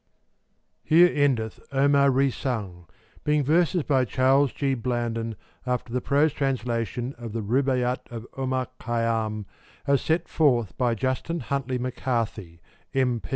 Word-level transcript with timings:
Here 0.83 1.11
endeth 1.13 1.59
OMAR 1.71 2.09
RESUNG, 2.09 2.87
being 3.23 3.43
verses 3.43 3.83
by 3.83 4.03
Charles 4.03 4.51
G. 4.51 4.73
Blanden, 4.73 5.35
after 5.63 5.93
the 5.93 6.01
prose 6.01 6.33
translation 6.33 7.13
of 7.19 7.33
the 7.33 7.41
R 7.47 7.59
UB 7.59 7.69
AIT 7.69 7.83
AT 7.83 8.07
of 8.09 8.25
Omar 8.35 8.69
Khayyam, 8.79 9.45
as 9.85 10.01
set 10.01 10.27
forth 10.27 10.75
by 10.75 10.95
Justin 10.95 11.41
Huntly 11.41 11.77
McCarthy, 11.77 12.61
M. 12.95 13.21